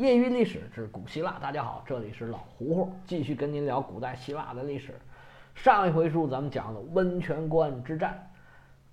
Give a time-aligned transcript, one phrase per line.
[0.00, 4.98] 业余历史之古希腊，大家好，这里是老胡胡，继续跟您聊古代希腊的历史。
[5.54, 8.30] 上一回书咱们讲了温泉关之战，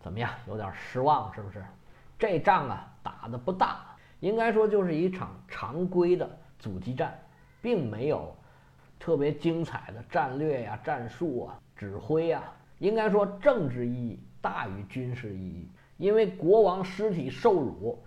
[0.01, 0.29] 怎么样？
[0.49, 1.63] 有点失望是不是？
[2.19, 7.17] 这仗啊打的不大，应该说就是一场常规的阻击战，
[7.61, 8.35] 并没有
[8.99, 12.43] 特别精彩的战略呀、战术啊、指挥啊。
[12.79, 17.97] 应该说政治意义大于军事意义，因为国王尸体受辱。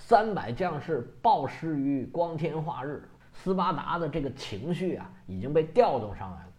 [0.00, 3.02] 三百将士暴尸于光天化日，
[3.32, 6.52] 斯巴达的这个情绪啊已经被调动上来了。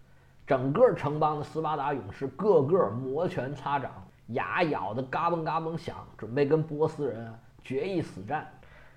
[0.45, 3.91] 整个城邦的斯巴达勇士个个摩拳擦掌，
[4.27, 7.33] 牙咬得嘎嘣嘎嘣响，准备跟波斯人
[7.63, 8.45] 决一死战。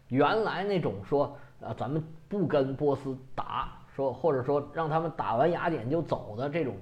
[0.09, 6.74] 原来那种说呃咱们不跟波斯打，说或者说让他们打完雅典就走的这种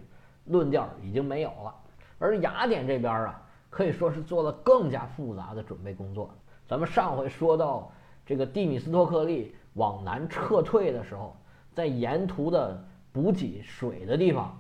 [0.47, 1.75] 论调已经没有了。
[2.19, 6.31] 而雅典这边啊，可以说是做了更加复杂的准备工作。
[6.71, 7.91] 咱们上回说到，
[8.25, 11.37] 这个蒂米斯托克利往南撤退的时候，
[11.75, 14.57] 在沿途的补给水的地方，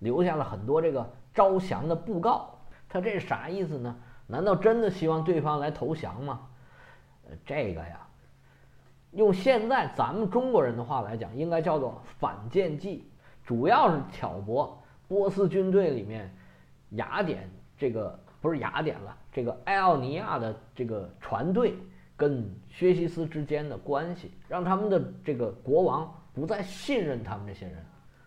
[0.00, 2.54] 留下了很多这个招降的布告。
[2.86, 3.96] 他这是啥意思呢？
[4.26, 6.46] 难道真的希望对方来投降吗？
[7.30, 7.98] 呃，这个呀，
[9.12, 13.10] 用现在咱们中国人的话来讲，应该叫做反间计，
[13.42, 16.30] 主要是挑拨波斯军队里面
[16.90, 18.22] 雅典这个。
[18.44, 21.78] 不是雅典了，这个艾奥尼亚的这个船队
[22.14, 27.76] 跟薛西斯之间的关系，让他们的这个国王不再信任他们这些人。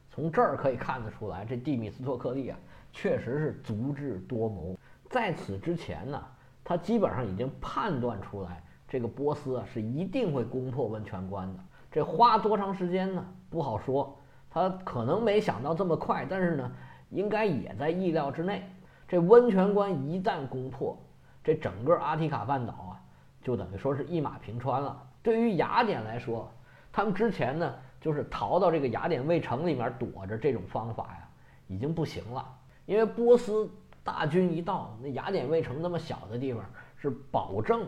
[0.09, 2.57] 从这儿可以看得出来，这蒂米斯托克利啊，
[2.91, 4.75] 确实是足智多谋。
[5.07, 6.19] 在此之前呢，
[6.63, 11.59] 他基本上已经判断出来，这个波斯啊是一定会攻破温泉关的。
[11.91, 13.23] 这花多长时间呢？
[13.51, 14.19] 不好说。
[14.49, 16.71] 他可能没想到这么快，但是呢，
[17.11, 18.67] 应该也在意料之内。
[19.07, 20.97] 这温泉关一旦攻破，
[21.43, 23.01] 这整个阿提卡半岛啊，
[23.41, 25.01] 就等于说是一马平川了。
[25.23, 26.51] 对于雅典来说，
[26.91, 31.29] 他们之前呢，就是逃到这个雅典卫城里面躲着，这种方法呀，
[31.67, 32.45] 已经不行了。
[32.85, 33.69] 因为波斯
[34.03, 36.63] 大军一到，那雅典卫城那么小的地方，
[36.97, 37.87] 是保证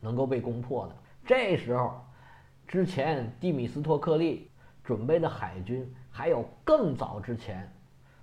[0.00, 0.94] 能够被攻破的。
[1.24, 2.00] 这时候，
[2.66, 4.50] 之前蒂米斯托克利
[4.84, 7.70] 准备的海军，还有更早之前。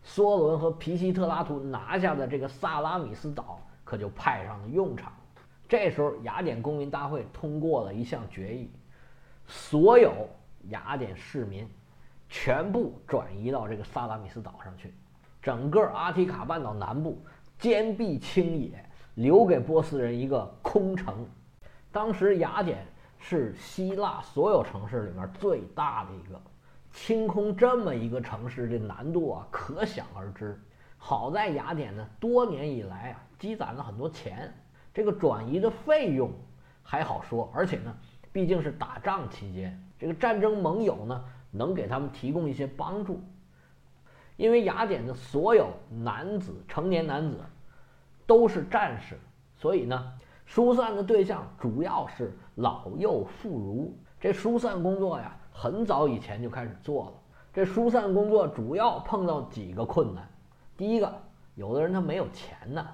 [0.06, 5.12] 梭伦和皮西特拉图拿下的这个萨拉米斯岛可就派上了用场。
[5.68, 8.72] 这时候，雅典公民大会通过了一项决议：
[9.48, 10.30] 所有
[10.70, 11.68] 雅典市民
[12.30, 14.94] 全部转移到这个萨拉米斯岛上去，
[15.42, 17.20] 整个阿提卡半岛南部
[17.58, 21.28] 坚壁清野，留给波斯人一个空城。
[21.92, 22.86] 当时，雅典
[23.18, 26.40] 是希腊所有城市里面最大的一个。
[26.96, 30.58] 清空这么一个城市，这难度啊，可想而知。
[30.98, 34.52] 好在雅典呢，多年以来啊，积攒了很多钱，
[34.94, 36.32] 这个转移的费用
[36.82, 37.52] 还好说。
[37.54, 37.96] 而且呢，
[38.32, 43.22] 毕竟是打仗期间，这个战争盟友呢，能给他们提供一些帮助。
[44.38, 47.38] 因为雅典的所有男子，成年男子
[48.26, 49.20] 都是战士，
[49.58, 50.14] 所以呢，
[50.46, 53.92] 疏散的对象主要是老幼妇孺。
[54.18, 55.38] 这疏散工作呀。
[55.58, 57.14] 很早以前就开始做了。
[57.54, 60.28] 这疏散工作主要碰到几个困难。
[60.76, 61.10] 第一个，
[61.56, 62.86] 有的人他没有钱呢。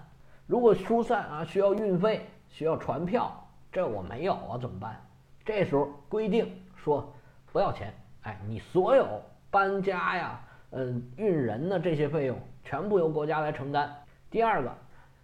[0.46, 3.32] 如果疏散啊需要运费、需要船票，
[3.72, 5.04] 这我没有啊，怎么办？
[5.44, 7.12] 这时候规定说
[7.52, 7.92] 不要钱，
[8.22, 9.08] 哎，你所有
[9.50, 10.40] 搬家呀、
[10.70, 13.92] 嗯运人的这些费用全部由国家来承担。
[14.30, 14.72] 第二个，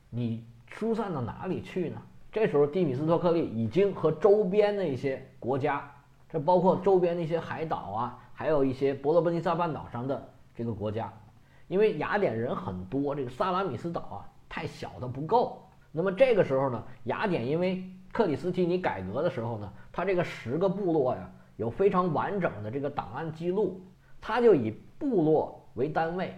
[0.09, 2.01] 你疏散到哪里去呢？
[2.31, 5.91] 这时候蒂米斯托克利已经和周边的一些国家。
[6.29, 11.13] 这包括周边的一些海岛啊，还有一些伯罗奔尼撒半岛上的这个国家，
[11.69, 15.63] 因为雅典人很多，这个萨拉米斯岛啊太小的不够。
[15.91, 23.81] 那么这个时候呢，雅典因为克里斯提尼改革的时候呢，他这个十个部落呀有非常完整的这个档案记录，
[24.19, 26.33] 他就以部落为单位，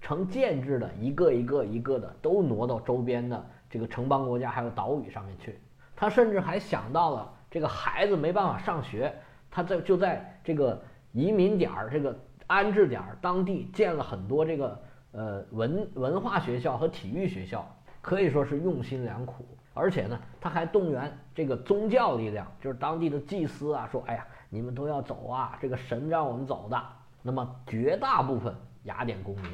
[0.00, 5.60] 成建制的一个一个一个的都挪到周边的这个城邦国家还有岛屿上面去。
[5.94, 7.34] 他甚至还想到了。
[7.50, 9.12] 这个孩子没办法上学，
[9.50, 10.80] 他在就在这个
[11.12, 12.16] 移民点儿、这个
[12.46, 14.82] 安置点儿当地建了很多这个
[15.12, 17.68] 呃文文化学校和体育学校，
[18.00, 19.44] 可以说是用心良苦。
[19.72, 26.82] 而且呢，他还动员这个宗教力量，就是当地的祭司啊，说：“哎呀，你们都要走啊，这个神让我们走的。”
[27.22, 28.52] 那么绝大部分
[28.84, 29.50] 雅典公民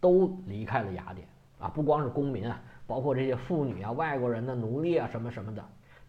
[0.00, 1.28] 都离开了雅典
[1.58, 5.62] 啊，不光是公民啊，包括这些妇女啊、外国人的奴隶啊什么什么的。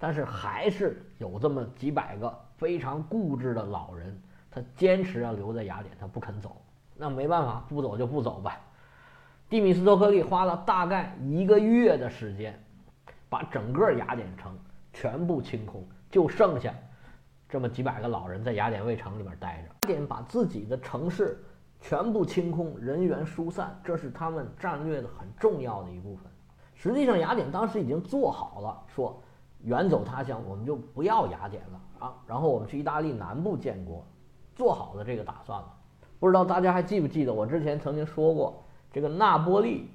[0.03, 4.21] 但是还是有这么几百个非常固执的老人，
[4.51, 6.61] 他坚持要留在雅典，他不肯走。
[6.93, 8.59] 那没办法，不走就不走吧。
[9.47, 12.61] 蒂米斯托克利花了大概一个月的时间，
[13.29, 14.53] 把整个雅典城
[14.91, 16.73] 全部清空，就剩下
[17.47, 19.87] 这么几百个老人在雅典卫城里面待着。
[19.87, 21.41] 雅典把自己的城市
[21.79, 26.25] 全部清空，人员疏散，这是他们战略的很重要的一部分。
[26.75, 29.17] 实际上，雅典当时已经做好了，说
[29.63, 34.05] 远走他乡，我们就不要雅典了啊，然后我们去意大利南部建国，
[34.55, 35.73] 做好了这个打算了。
[36.19, 39.89] 不知道大家还记不记得我之前曾经说过，这个那波利，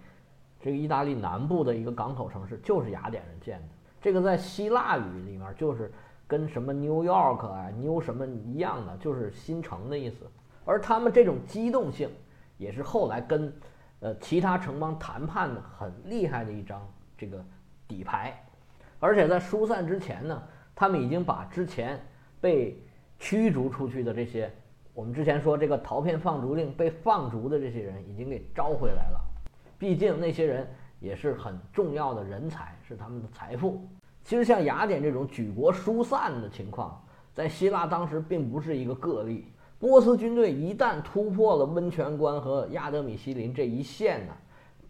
[0.60, 3.68] 这个意大利南部的一个港口城市就是雅典人建的。
[4.00, 5.92] 这个在希腊语里面就是
[6.26, 10.26] 跟什么 New York 啊、New 什么一样的，就是新城的意思。
[10.64, 12.10] 而他们这种机动性，
[12.56, 13.52] 也是后来跟。
[14.00, 16.80] 呃，其他城邦谈判的很厉害的一张
[17.16, 17.44] 这个
[17.88, 18.46] 底牌，
[19.00, 20.42] 而且在疏散之前呢，
[20.74, 22.00] 他们已经把之前
[22.40, 22.82] 被
[23.18, 24.52] 驱逐出去的这些，
[24.92, 29.20] 我们之前说这个逃骗放逐令被放逐的这些人已经给招回来了。
[29.78, 30.68] 毕竟那些人
[30.98, 33.88] 也是很重要的人才，是他们的财富。
[34.24, 37.00] 其实像雅典这种举国疏散的情况，
[37.32, 39.52] 在希腊当时并不是一个个例。
[39.78, 44.32] 波斯军队一旦突破了温泉关和亚德米西林这一线呢，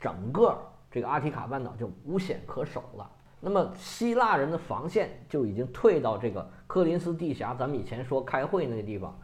[0.00, 0.58] 整个
[0.90, 3.10] 这个阿提卡半岛就无险可守了。
[3.40, 9.16] 那么希腊人的防线就已经退到这个科林斯地峡，咱们以前说开会那个地方，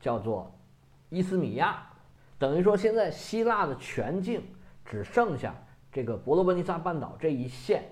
[0.00, 0.54] 叫做
[1.08, 1.82] 伊斯米亚，
[2.38, 4.42] 等于说现在希腊的全境
[4.84, 5.54] 只剩下
[5.90, 7.84] 这个伯罗奔尼撒半岛这一线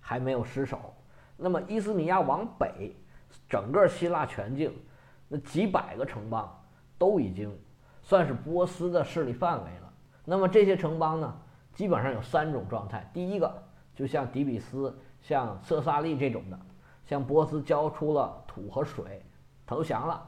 [0.00, 0.94] 还没有失守。
[1.36, 2.96] 那么伊斯米亚往北，
[3.48, 4.72] 整个希腊全境。
[5.26, 6.62] 那几百个城邦
[6.98, 7.50] 都已经
[8.02, 9.92] 算是波斯的势力范围了。
[10.24, 11.34] 那么这些城邦呢，
[11.72, 13.63] 基本上有三种状态：第一个，
[13.94, 16.58] 就像底比斯、像色萨利这种的，
[17.04, 19.22] 向波斯交出了土和水，
[19.66, 20.20] 投降了；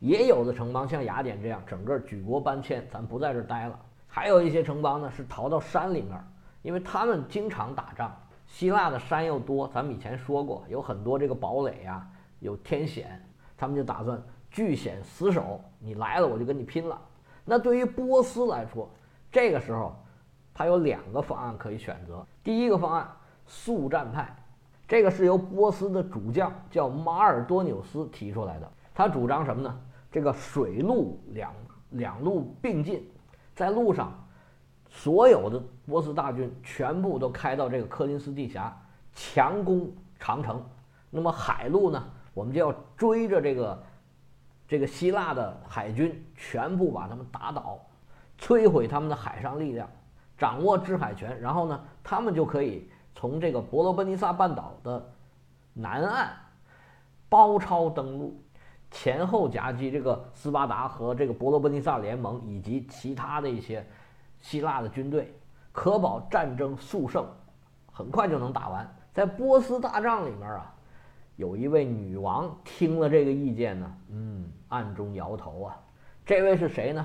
[0.00, 6.18] 也有的城邦像雅典这样，整个举国搬迁，咱不在这待了；还有一些城邦呢，是逃到山里面，
[6.62, 8.14] 因为他们经常打仗。
[8.46, 12.06] 希腊的山又多，咱们以前说过，有很多这个堡垒啊，
[12.40, 13.26] 有天险，
[13.56, 14.22] 他们就打算。
[14.50, 17.00] 据险死守，你来了我就跟你拼了。
[17.44, 18.88] 那对于波斯来说，
[19.32, 19.96] 这个时候
[20.52, 22.24] 他有两个方案可以选择。
[22.44, 23.10] 第一个方案，
[23.46, 24.36] 速战派，
[24.86, 28.70] 这个是由波斯的主将叫马尔多纽斯提出来的。
[28.94, 29.80] 他主张什么呢？
[30.12, 31.52] 这个水陆两
[31.90, 33.04] 两路并进，
[33.54, 34.12] 在路上，
[34.88, 38.72] 所有的波斯大军全部都开到这个科林斯地峡，
[39.14, 39.90] 强攻
[40.20, 40.62] 长城。
[41.10, 42.04] 那么海路呢，
[42.34, 43.82] 我们就要追着这个。
[44.66, 47.78] 这个希腊的海军全部把他们打倒，
[48.40, 49.86] 摧毁他们的海上力量，
[50.36, 55.12] 掌握制海权，然后呢，他们就可以从这个伯罗奔尼撒半岛的
[55.72, 56.34] 南岸
[57.28, 58.40] 包抄登陆，
[58.90, 63.86] 前后夹击这个斯巴达和这个伯罗奔尼撒联盟以及其他的一些
[64.40, 65.34] 希腊的军队，
[65.72, 67.26] 可保战争速胜，
[67.92, 68.96] 很快就能打完。
[69.12, 70.70] 在波斯大仗里面啊。
[71.36, 75.76] 有一位女王听了这个意见呢，嗯，暗中摇头啊。
[76.24, 77.04] 这位是谁呢？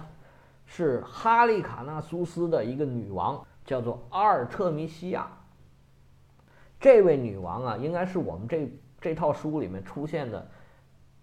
[0.71, 5.27] 是哈利卡纳苏斯的一个女王，叫做阿尔特弥西亚。
[6.79, 8.71] 这位女王啊，应该是我们这
[9.01, 10.47] 这套书里面出现的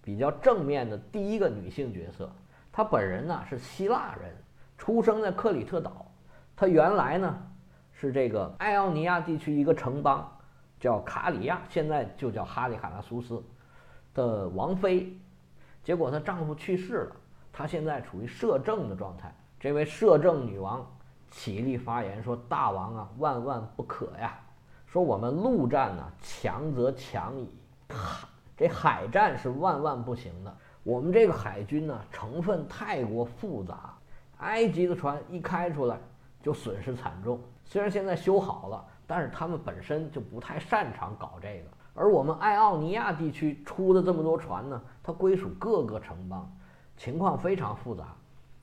[0.03, 2.29] 比较正面的第一个女性角色。
[2.73, 4.35] 她本人呢是希腊人，
[4.77, 6.05] 出生在克里特岛。
[6.57, 7.39] 她原来呢
[7.93, 10.29] 是这个爱奥尼亚地区一个城邦。
[10.79, 13.43] 叫卡里亚，现在就叫哈利卡纳苏斯
[14.13, 15.17] 的王妃，
[15.83, 17.17] 结果她丈夫去世了，
[17.57, 19.35] 她现在处于摄政的状态。
[19.59, 20.87] 这位摄政女王
[21.31, 24.39] 起立发言说：“大王啊，万万不可呀！
[24.87, 27.51] 说我们陆战呢，强则强矣，
[27.89, 28.29] 海
[28.59, 30.55] 这海战是万万不行的。
[30.83, 33.95] 我们这个海军呢，成分太过复杂，
[34.41, 35.99] 埃及的船一开出来
[36.43, 37.41] 就损失惨重。
[37.65, 46.51] 虽然现在修好了。”但是他们本身就不太擅长搞这个，而我们爱奥尼亚地区出的这么多船呢，它归属各个城邦，
[46.97, 48.05] 情况非常复杂，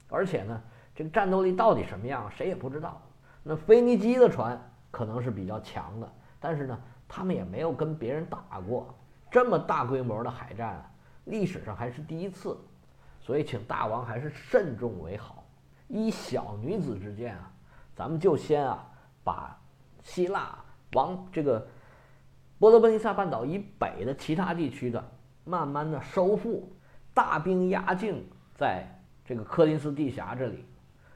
[0.10, 0.62] 而且呢，
[0.96, 3.02] 这个战斗力到底什么样，谁也不知道。
[3.44, 4.60] 那腓尼基的船
[4.92, 8.94] 可能是比较强的，但是呢，他们也没有跟别人打过
[9.30, 10.92] 这么大规模的海战，啊
[11.26, 12.58] 历史上还是第一次，
[13.20, 15.44] 所以请大王还是慎重为好。
[15.88, 17.52] 依小女子之见啊，
[17.96, 18.86] 咱们就先啊
[19.24, 19.58] 把。
[20.06, 20.54] 希腊
[20.92, 21.66] 往这个
[22.60, 25.02] 波罗奔尼撒半岛以北的其他地区的，
[25.46, 26.70] 慢慢的收复，
[27.14, 28.88] 大兵压境在
[29.24, 30.66] 这个科林斯地峡这里。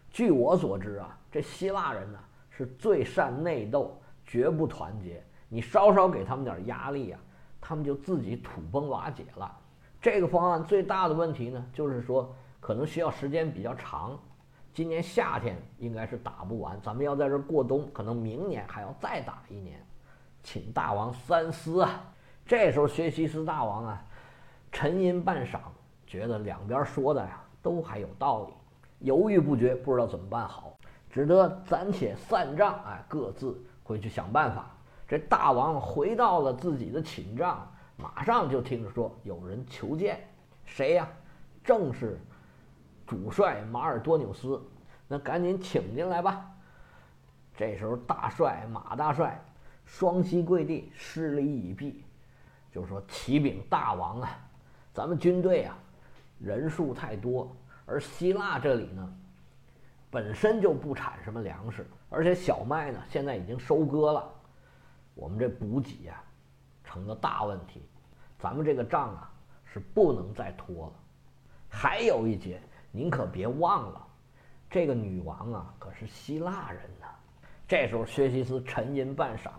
[0.10, 5.24] 据我所知啊，这希腊人呢是最善内斗，绝不团结。
[5.50, 7.20] 你稍稍给他们点压力啊，
[7.60, 9.58] 他们就自己土崩瓦解了。
[10.01, 14.18] 这个方案最大的问题呢，就是说可能需要时间比较长。
[14.74, 19.84] 今年夏天应该是打不完，咱们要在这过冬，可能明年还要再打一年，
[20.44, 22.04] 请大王三思啊！
[22.46, 24.06] 这时候薛西斯大王啊，
[24.72, 25.60] 沉吟半晌，
[26.08, 28.54] 觉得两边说的呀都还有道理，
[29.00, 30.76] 犹豫不决，不知道怎么办好，
[31.12, 34.72] 只得暂且散帐，哎，各自回去想办法。
[35.08, 40.26] 这大王回到了自己的寝帐，马上就听说有人求见，
[40.66, 41.08] 谁呀？
[41.64, 42.18] 正是
[43.06, 44.62] 主帅马尔多纽斯。
[45.10, 46.46] 那赶紧请进来吧。
[47.56, 49.42] 这时候，大帅马大帅
[49.86, 52.04] 双膝跪地，施礼已毕，
[52.72, 54.38] 就说：“启禀大王啊，
[54.94, 55.78] 咱们军队啊
[56.39, 59.15] 人数太多，而希腊这里呢
[60.10, 64.34] 本身就不产什么粮食，而且小麦呢现在已经收割了。”
[65.15, 66.22] 我们这补给呀，
[66.84, 67.82] 成了大问题，
[68.38, 69.32] 咱们这个仗啊
[69.65, 70.94] 是不能再拖了。
[71.67, 74.08] 还有一节，您可别忘了，
[74.70, 77.08] 这个女王啊可是希腊人呢。
[77.67, 79.50] 这时候，薛西斯沉吟半晌，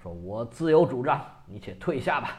[0.00, 2.36] 说：“我自有主张，你且退下吧。”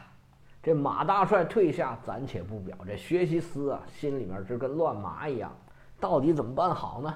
[0.64, 2.78] 这马大帅退下，暂且不表。
[2.88, 5.54] 这薛西斯啊，心里面就跟乱麻一样，
[6.00, 7.14] 到底怎么办好呢？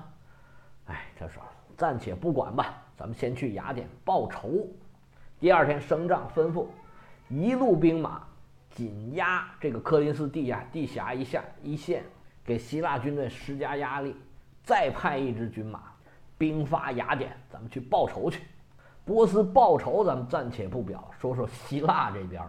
[0.88, 1.42] 哎，他说
[1.78, 4.68] ：“暂且不管吧，咱们先去雅典报仇。”
[5.40, 6.66] 第二天升帐吩咐，
[7.30, 8.22] 一路兵马
[8.70, 12.04] 紧压这个科林斯地下地峡一下一线，
[12.44, 14.14] 给希腊军队施加压力。
[14.64, 15.84] 再派一支军马，
[16.38, 18.44] 兵发雅典，咱们去报仇去。
[19.06, 22.44] 波斯报仇，咱们暂且不表，说说希腊这边。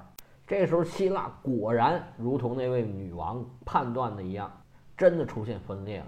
[0.48, 4.50] 这时候希腊果然如同那位女王判断的一样，
[4.96, 6.06] 真的出现分裂了。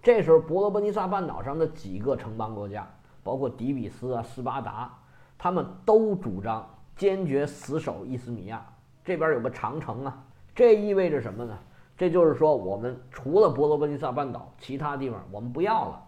[0.00, 2.88] 这时候伯罗奔尼撒半岛上的几个城邦国家，
[3.24, 4.96] 包括底比斯啊、斯巴达。
[5.36, 8.64] 他们都主张坚决死守伊斯米亚
[9.04, 10.24] 这边有个长城啊，
[10.54, 11.58] 这意味着什么呢？
[11.96, 16.00] 这就是说，我们除了伯罗奔尼撒半岛，其他地方我们不要了。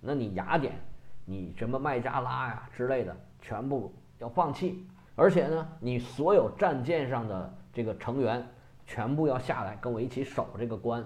[0.00, 0.80] 那你雅典，
[1.24, 4.86] 你什么麦加拉呀之类的，全部要放弃。
[5.16, 8.46] 而且呢，你所有战舰上的这个成员，
[8.86, 11.04] 全部要下来跟我一起守这个关。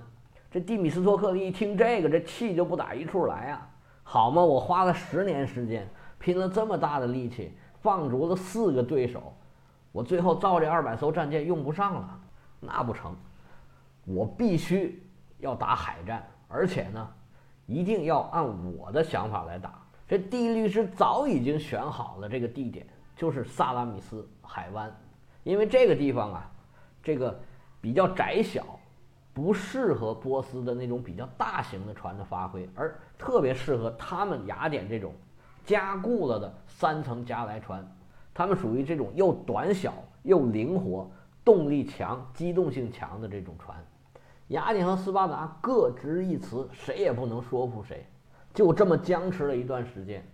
[0.50, 3.70] 这蒂米斯托克利一听这个，这气就不打一处来啊！
[4.02, 5.88] 好嘛，我花了十年时间，
[6.18, 7.56] 拼了这么大的力气。
[7.82, 9.34] 放逐了四个对手，
[9.90, 12.20] 我最后造这二百艘战舰用不上了，
[12.60, 13.16] 那不成，
[14.04, 15.02] 我必须
[15.38, 17.08] 要打海战，而且呢，
[17.64, 18.44] 一定要按
[18.76, 19.82] 我的想法来打。
[20.06, 22.86] 这地律师早已经选好了这个地点，
[23.20, 24.90] 就是萨拉米斯海湾，
[25.42, 26.50] 因为这个地方啊，
[27.02, 27.38] 这个
[27.78, 28.80] 比较窄小，
[29.34, 35.12] 不适合波斯的那种比较大型的船的发挥，而特别适合他们雅典这种。
[35.66, 37.86] 加固了的三层加莱船，
[38.32, 41.06] 他们属于这种又短小又灵活、
[41.44, 43.76] 动力强、机动性强的这种船。
[44.48, 48.06] 雅典和斯巴达各执一词，谁也不能说服谁，
[48.54, 50.26] 就这么僵持了一段时间，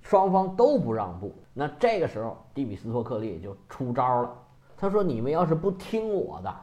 [0.00, 1.34] 双方都不让步。
[1.52, 4.34] 那这个时候，蒂比斯托克利就出招了。
[4.76, 6.54] 他说：“你们要是不听我的，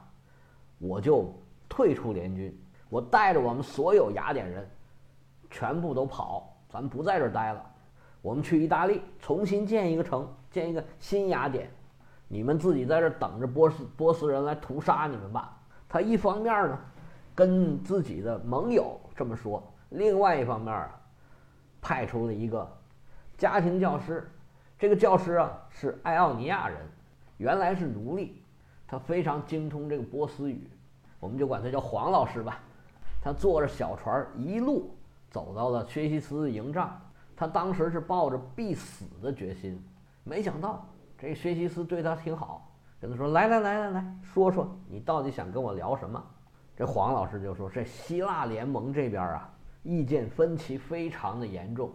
[0.79, 1.33] 我就
[1.67, 2.57] 退出联军，
[2.89, 4.69] 我带着我们所有雅典人，
[5.49, 7.65] 全部都跑。”咱不在这儿待了，
[8.21, 11.69] 我们去意大利重新建一个城，建一个新雅典。
[12.27, 15.57] 你们自己在这儿等着波斯波斯人来屠杀你们吧。
[15.87, 16.79] 他一方面呢，
[17.33, 20.99] 跟自己的盟友这么说；另外一方面啊，
[21.81, 22.69] 派出了一个
[23.37, 24.29] 家庭教师。
[24.77, 26.77] 这个教师啊是爱奥尼亚人，
[27.37, 28.41] 原来是奴隶，
[28.87, 30.69] 他非常精通这个波斯语，
[31.19, 32.59] 我们就管他叫黄老师吧。
[33.21, 34.91] 他坐着小船一路。
[35.31, 36.97] 走到了薛西斯的营帐，
[37.35, 39.77] 他当时是抱着必死的决心，
[40.23, 40.87] 没想到
[41.17, 46.23] 这薛西斯对他挺好，跟他说：“来来来来来说说，你到底想跟我聊什么？”
[46.73, 51.91] 这黄老师就说：“这希腊联盟这边啊，意见分歧非常的严重，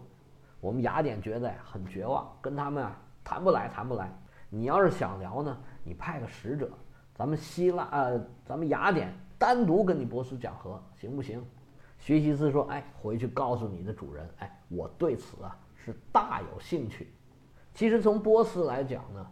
[0.61, 4.09] 我们雅典觉得呀很绝望，跟他们啊谈不来，谈不来。
[4.47, 6.69] 你要是想聊呢，你派个使者，
[7.15, 11.43] 咱们希腊呃，咱们雅典单独跟你波斯讲和，行不行？”
[11.97, 17.13] 学西斯说：“哎，回去告诉你的主人，哎，我对此啊是大有兴趣。
[17.73, 19.25] 其实从波斯来讲呢，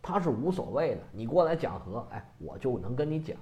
[0.00, 1.00] 他是无所谓的。
[1.12, 3.36] 你过来讲和，哎，我就能跟你讲。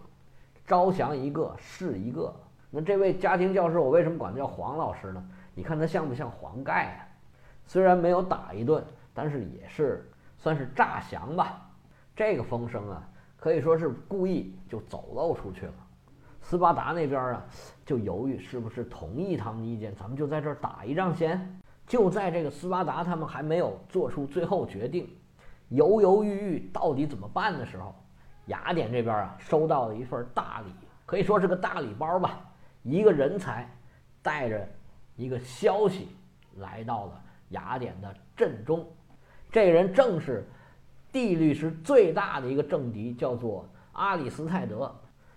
[0.67, 2.35] 招降一个是一个。
[2.71, 5.23] 那这位家庭教师，我为什么管他叫黄老师呢？
[5.55, 7.07] 你看他像不像黄盖啊？
[7.71, 8.85] 虽然没有打一顿，
[9.15, 11.71] 但是也是算是诈降吧。
[12.17, 13.01] 这个风声啊，
[13.37, 15.75] 可以说是故意就走漏出去了。”
[16.43, 17.45] 斯巴达那边啊，
[17.87, 21.61] 就犹豫是不是同意他们的意见，咱们就在这儿打一仗先。
[21.87, 25.09] 就在这个斯巴达他们还没有做出最后决定，
[25.69, 27.95] 犹犹豫豫到底怎么办的时候，
[28.47, 30.73] 雅典这边啊收到了一份大礼，
[31.07, 32.41] 可以说是个大礼包吧。
[32.83, 33.71] 一个人才
[34.23, 34.69] 带着
[35.15, 36.09] 一个消息
[36.57, 38.87] 来到了雅典的阵中，
[39.53, 40.49] 这人正是
[41.13, 44.93] 地律师最大的一个政敌，叫做阿里斯泰德，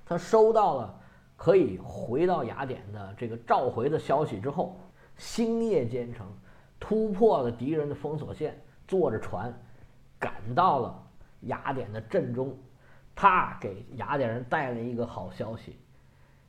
[0.06, 1.00] 他收到了
[1.36, 4.80] 可以回到雅典的这个召回的消息之后，
[5.18, 6.28] 星夜兼程，
[6.80, 9.54] 突破了敌人的封锁线，坐着船
[10.18, 11.08] 赶到了
[11.42, 12.58] 雅典的阵中。
[13.16, 15.78] 他给雅典人带来一个好消息，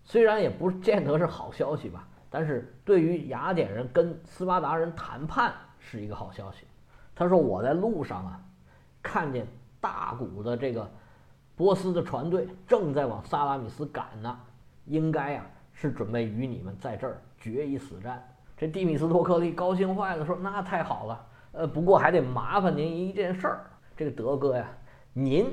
[0.03, 6.67] 虽然也不见得是好消息吧，但是对于雅典人跟斯巴达人谈判是一个好消息。
[7.15, 8.41] 他说：“我在路上啊，
[9.01, 9.47] 看见
[9.81, 10.91] 大股的这个
[11.55, 14.37] 波斯的船队正在往萨拉米斯赶呢，
[14.87, 18.21] 应该呀是准备与你们在这儿决一死战。”
[18.59, 24.67] 这蒂米斯托克利高兴坏了，说：“那太好了，呃，不过还得麻烦您一件事儿，这个德哥呀，
[25.13, 25.47] 您。”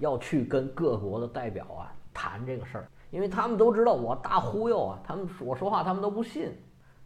[0.00, 6.52] 要去跟各国的代表啊谈这个事儿，因为他们都知道我大忽悠啊，他们我说话他们都不信，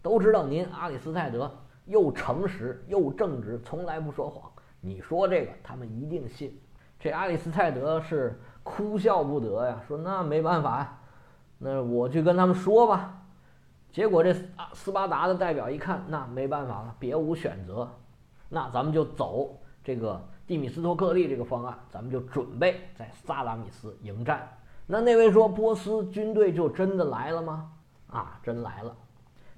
[0.03, 1.51] 都知道您阿里斯泰德
[1.87, 4.51] 又诚实又正直，从来不说谎。
[4.81, 6.61] 你说这个，他们一定信。
[7.01, 10.99] 这阿里斯泰德是哭笑不得呀，说那没办法呀，
[11.59, 13.23] 那我去跟他们说吧。
[13.91, 14.35] 结果这
[14.73, 17.89] 斯巴达的代表一看，那没办法了，别无选择，
[18.49, 20.21] 那咱们就走这个。
[20.47, 24.47] 蒂米斯托克利这个方案，咱们就准备在萨拉米斯迎战。
[24.87, 27.73] 那那位说波斯军队就真的来了吗？
[28.09, 28.95] 啊，真来了。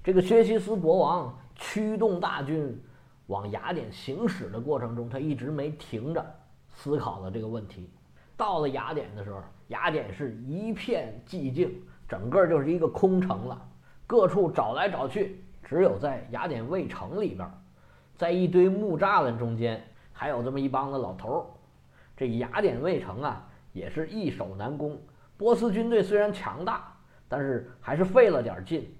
[0.04, 2.80] 这个薛西斯国王驱动大军
[3.26, 6.24] 往雅典行驶的过程中，他一直没停着
[6.72, 7.90] 思考了这个问题。
[8.36, 13.60] 到了雅典的时候，雅典是一片寂静，整个就是一个空城了。
[14.06, 17.50] 各处找来找去，只有在雅典卫城里边，
[18.16, 19.82] 在一堆木栅栏中间。
[20.12, 21.44] 还有这么一帮子老头儿，
[22.16, 24.96] 这雅典卫城啊，也是易守难攻。
[25.36, 26.92] 波斯军队虽然强大，
[27.28, 28.90] 但是还是费了点劲，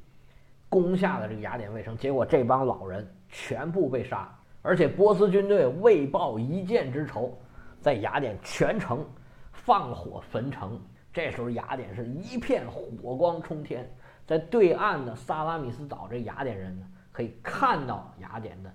[0.69, 1.97] 攻下了这个雅典卫城。
[1.97, 4.28] 结果这帮老人全部被杀，
[4.62, 7.37] 而且波斯军队为报一箭之仇，
[7.81, 9.05] 在雅典全城
[9.52, 10.81] 放火焚城。
[11.12, 13.90] 这时候雅典是一片火光冲天，
[14.26, 18.71] 在对岸的萨拉米斯岛，这雅典人呢可以看到雅典的。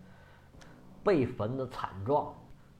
[1.03, 2.31] 被焚的惨状，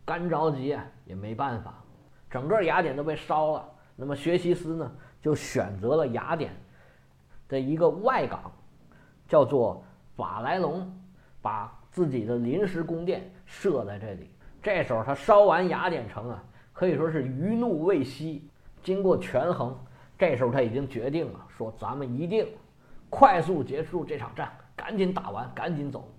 [0.06, 1.84] 干着急也没办法，
[2.29, 3.69] 整个雅典都被烧了。
[3.95, 6.51] 那么薛西斯呢，就选择了雅典
[7.47, 8.51] 的一个外港，
[9.27, 9.84] 叫做
[10.15, 10.91] 法莱隆，
[11.41, 14.30] 把自己的临时宫殿设在这里。
[14.62, 18.47] 这时候他烧完雅典城啊，可以说是余怒未息。
[18.84, 19.77] 经过权衡，
[20.17, 22.47] 这时候他已经决定了，说咱们一定
[23.10, 26.12] 快速结束这场战，赶紧打完，赶紧走。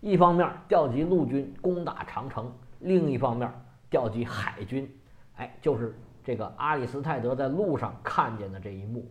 [0.00, 3.52] 一方面调集陆军攻打长城，另一方面
[3.90, 4.88] 调集海军，
[5.36, 5.96] 哎，就是
[6.28, 9.02] 这个阿里斯泰德在路上看见的这一幕。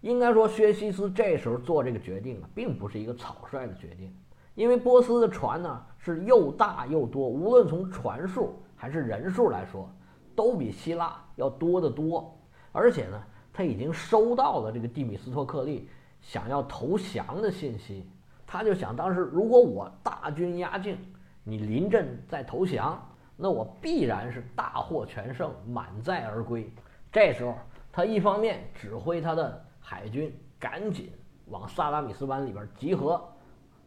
[0.00, 4.12] 应该说，薛西斯这时候做这个决定啊，并不是一个草率的决定，
[4.56, 9.88] 因为波斯的船呢是又大又多，无论从船数还是人数来说，
[10.34, 12.36] 都比希腊要多得多。
[12.72, 15.88] 而且呢，他已经收到了这个蒂米斯托克利
[16.20, 18.04] 想要投降的信息。
[18.44, 20.98] 他就想，当时如果我大军压境，
[21.44, 23.00] 你临阵再投降，
[23.36, 26.70] 那我必然是大获全胜，满载而归。
[27.12, 27.54] 这时候，
[27.92, 31.10] 他一方面指挥他的海军赶紧
[31.46, 33.22] 往萨拉米斯湾里边集合，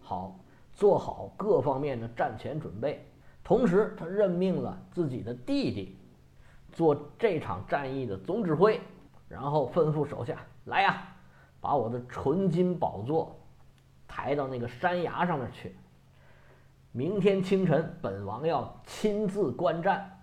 [0.01, 0.37] 好
[0.73, 3.05] 做好各方面的战前准备。
[3.43, 5.97] 同时，他任命了自己的弟弟
[6.71, 8.79] 做这场战役的总指挥，
[9.27, 11.07] 然后吩咐手下来呀，
[11.61, 13.33] 把我的纯金宝座。
[14.09, 15.75] 抬到那个山崖上面去。
[16.97, 20.19] 明天清晨，本王要亲自观战，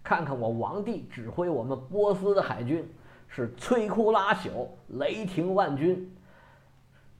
[0.00, 2.88] 看看我王帝指挥我们波斯的海军
[3.26, 6.08] 是摧枯拉朽、雷霆万钧，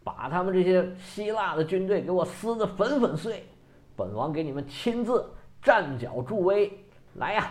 [0.04, 3.44] 把他们这些希腊的军队给我撕得粉粉碎。
[3.96, 5.28] 本王给你们亲自
[5.60, 6.72] 站脚助威。
[7.14, 7.50] 来呀，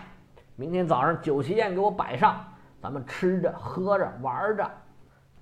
[0.56, 2.42] 明天早上酒席宴给我摆上，
[2.82, 4.72] 咱们吃着喝着玩着。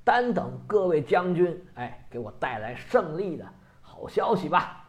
[0.03, 3.45] 单等各位将军，哎，给我带来胜利的
[3.81, 4.80] 好消息吧！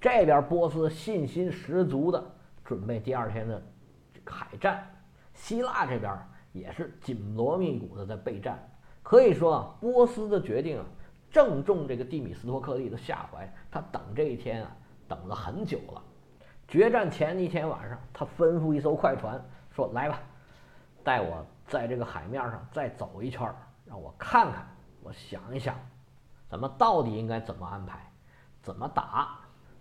[0.00, 2.24] 这边波斯信心十足的
[2.64, 3.60] 准备第二天的
[4.24, 4.88] 海战，
[5.34, 6.16] 希腊这边
[6.52, 8.58] 也是紧锣密鼓的在备战。
[9.02, 10.84] 可以说啊，波斯的决定啊，
[11.30, 13.50] 正中这个蒂米斯托克利的下怀。
[13.70, 14.70] 他等这一天啊，
[15.08, 16.02] 等了很久了。
[16.68, 20.20] 决战前一天晚上，他吩咐一艘快船说：“来吧，
[21.02, 23.50] 带我在这个海面上再走一圈。”
[23.86, 24.66] 让我看看，
[25.02, 25.74] 我想一想，
[26.50, 28.12] 咱们到底应该怎么安排，
[28.60, 29.38] 怎么打？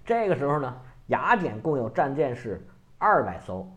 [0.08, 0.74] 这个时候呢，
[1.08, 2.65] 雅典共有战舰是
[2.98, 3.70] 二百艘，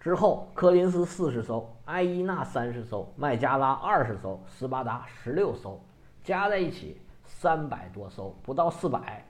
[0.00, 5.80] 之后科林斯四十艘，埃伊纳三十艘，麦加拉二十艘，斯巴达十六艘，
[6.24, 9.24] 加在一起三百多艘，不到四百。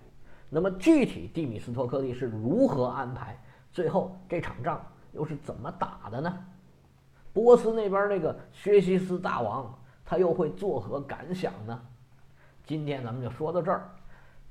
[0.48, 3.38] 那么具体蒂米斯托克利是如何安排？
[3.70, 4.80] 最后这场仗
[5.12, 6.38] 又是怎么打的呢？
[7.34, 11.78] 波斯那边那个薛西斯大王，他又会作何感想呢？
[12.64, 13.90] 今天咱们就说到这儿，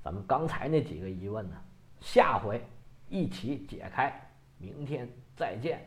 [0.08, 1.56] 咱们刚才那几个疑问呢，
[2.00, 2.66] 下回
[3.10, 4.10] 一起解开。
[4.58, 5.86] 明天再见。